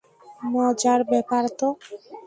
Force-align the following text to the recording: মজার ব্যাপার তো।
মজার 0.53 0.99
ব্যাপার 1.11 1.43
তো। 1.59 1.67